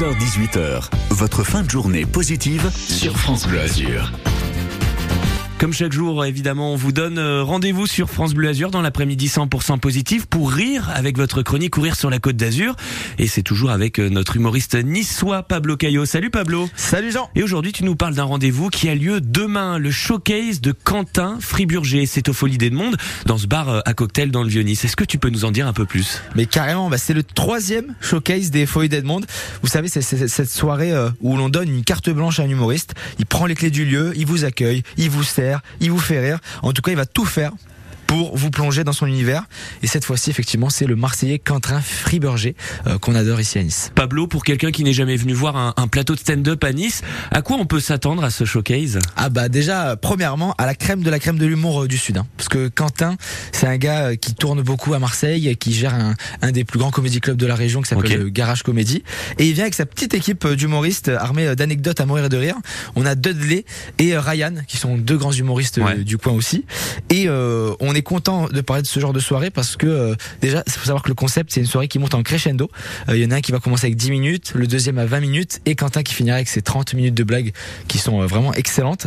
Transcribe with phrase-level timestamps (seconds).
[0.00, 4.10] 16h18h, votre fin de journée positive sur France Bleu Azur.
[5.60, 9.26] Comme chaque jour, évidemment, on vous donne euh, rendez-vous sur France Bleu Azur dans l'après-midi
[9.26, 12.76] 100% positif pour rire avec votre chronique Courir sur la Côte d'Azur.
[13.18, 16.06] Et c'est toujours avec euh, notre humoriste niçois Pablo Caillot.
[16.06, 16.70] Salut Pablo.
[16.76, 17.28] Salut Jean.
[17.34, 21.36] Et aujourd'hui, tu nous parles d'un rendez-vous qui a lieu demain, le showcase de Quentin
[21.42, 22.06] Friburger.
[22.06, 22.96] C'est au Folie des Mondes,
[23.26, 24.86] dans ce bar euh, à cocktail dans le Vieux-Nice.
[24.86, 26.22] Est-ce que tu peux nous en dire un peu plus?
[26.36, 29.20] Mais carrément, bah, c'est le troisième showcase des Folies d'Edmond.
[29.60, 32.94] Vous savez, c'est cette soirée où l'on donne une carte blanche à un humoriste.
[33.18, 35.49] Il prend les clés du lieu, il vous accueille, il vous sert
[35.80, 36.38] il vous fait rire.
[36.62, 37.52] En tout cas, il va tout faire
[38.10, 39.44] pour vous plonger dans son univers.
[39.84, 42.56] Et cette fois-ci, effectivement, c'est le Marseillais Quentin Friburger
[42.88, 43.92] euh, qu'on adore ici à Nice.
[43.94, 47.02] Pablo, pour quelqu'un qui n'est jamais venu voir un, un plateau de stand-up à Nice,
[47.30, 48.98] à quoi on peut s'attendre à ce showcase?
[49.16, 52.16] Ah bah déjà, premièrement, à la crème de la crème de l'humour euh, du Sud.
[52.16, 52.26] hein.
[52.36, 53.16] Parce que Quentin,
[53.52, 56.80] c'est un gars euh, qui tourne beaucoup à Marseille, qui gère un, un des plus
[56.80, 59.04] grands comédie clubs de la région qui s'appelle le Garage Comédie.
[59.38, 62.28] Et il vient avec sa petite équipe euh, d'humoristes armés euh, d'anecdotes à mourir et
[62.28, 62.56] de rire.
[62.96, 63.64] On a Dudley
[64.00, 65.98] et euh, Ryan, qui sont deux grands humoristes euh, Ouais.
[65.98, 66.64] du coin aussi.
[67.08, 70.14] Et euh, on est content de parler de ce genre de soirée parce que euh,
[70.40, 72.70] déjà, il faut savoir que le concept, c'est une soirée qui monte en crescendo.
[73.08, 75.06] Euh, Il y en a un qui va commencer avec 10 minutes, le deuxième à
[75.06, 77.52] 20 minutes, et Quentin qui finira avec ses 30 minutes de blagues
[77.88, 79.06] qui sont euh, vraiment excellentes.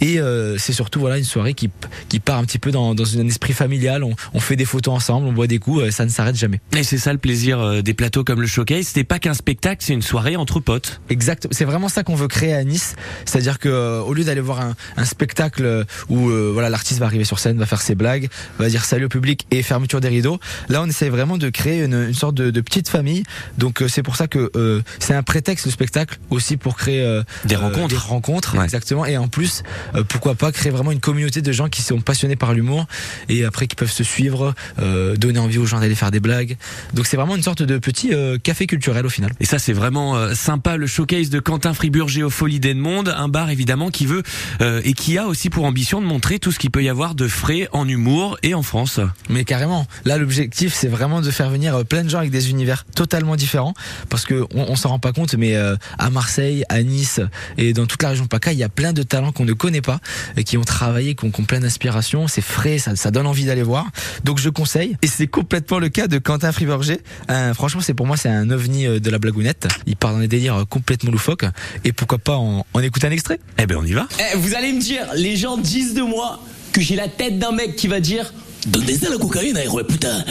[0.00, 1.70] Et euh, c'est surtout voilà une soirée qui,
[2.08, 4.04] qui part un petit peu dans, dans un esprit familial.
[4.04, 6.60] On, on fait des photos ensemble, on boit des coups, euh, ça ne s'arrête jamais.
[6.76, 8.86] Et c'est ça le plaisir euh, des plateaux comme le showcase.
[8.86, 11.00] C'est pas qu'un spectacle, c'est une soirée entre potes.
[11.10, 11.48] Exact.
[11.50, 12.96] C'est vraiment ça qu'on veut créer à Nice.
[13.24, 17.00] C'est-à-dire que euh, au lieu d'aller voir un, un spectacle euh, où euh, voilà l'artiste
[17.00, 18.28] va arriver sur scène, va faire ses blagues,
[18.58, 21.82] va dire salut au public et fermeture des rideaux, là on essaie vraiment de créer
[21.84, 23.22] une, une sorte de, de petite famille.
[23.58, 27.02] Donc euh, c'est pour ça que euh, c'est un prétexte le spectacle aussi pour créer
[27.02, 27.88] euh, Des euh, rencontres.
[27.88, 28.64] des rencontres Ouais.
[28.64, 29.04] exactement.
[29.06, 29.62] Et en plus,
[29.94, 32.86] euh, pourquoi pas créer vraiment une communauté de gens qui sont passionnés par l'humour
[33.28, 36.56] et après qui peuvent se suivre, euh, donner envie aux gens d'aller faire des blagues.
[36.92, 39.32] Donc c'est vraiment une sorte de petit euh, café culturel au final.
[39.40, 43.28] Et ça, c'est vraiment euh, sympa, le showcase de Quentin Friburger au Folie d'Edmond, un
[43.28, 44.22] bar évidemment qui veut
[44.60, 47.14] euh, et qui a aussi pour ambition de montrer tout ce qu'il peut y avoir
[47.14, 49.00] de frais en humour et en France.
[49.28, 52.50] Mais carrément, là l'objectif c'est vraiment de faire venir euh, plein de gens avec des
[52.50, 53.74] univers totalement différents
[54.08, 57.20] parce que on, on s'en rend pas compte mais euh, à Marseille, à Nice
[57.58, 59.80] et dans toute la région PACA, il y a plein de talents qu'on ne connaît
[59.80, 60.00] pas
[60.36, 63.26] et qui ont travaillé, qui ont, qui ont plein d'inspiration, c'est frais, ça, ça donne
[63.26, 63.86] envie d'aller voir.
[64.24, 67.00] Donc je conseille et c'est complètement le cas de Quentin Friburger.
[67.30, 69.68] Euh, franchement, c'est pour moi c'est un ovni euh, de la blagounette.
[69.86, 71.44] Il part dans des délires complètement loufoques
[71.84, 73.40] et pourquoi pas en, en écouter un extrait?
[73.58, 74.06] Eh ben on y va.
[74.18, 76.40] Eh, vous allez me dire, les gens disent de moi
[76.74, 78.34] que j'ai la tête d'un mec qui va dire
[78.66, 80.24] Donnez ça la cocaïne, héros, putain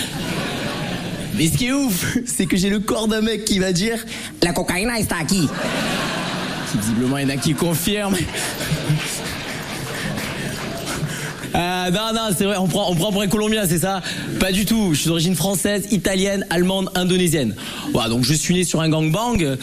[1.36, 3.98] Mais ce qui est ouf, c'est que j'ai le corps d'un mec qui va dire
[4.42, 5.48] La cocaïne est à qui
[6.76, 8.18] Visiblement, il y en a qui confirment.
[11.56, 14.02] Euh, non, non, c'est vrai, on prend, on prend pour un Colombien, c'est ça
[14.40, 14.94] Pas du tout.
[14.94, 17.56] Je suis d'origine française, italienne, allemande, indonésienne.
[17.94, 19.58] Voilà, donc je suis né sur un gangbang.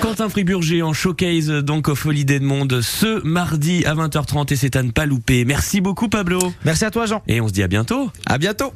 [0.00, 4.82] Quentin Friburger en showcase donc au Folie d'Edmond ce mardi à 20h30 et c'est à
[4.82, 5.44] ne pas louper.
[5.44, 6.52] Merci beaucoup Pablo.
[6.64, 7.22] Merci à toi Jean.
[7.26, 8.10] Et on se dit à bientôt.
[8.26, 8.70] À bientôt.